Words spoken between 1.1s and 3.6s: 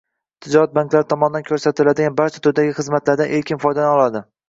tomonidan ko‘rsatiladigan barcha turdagi xizmatlardan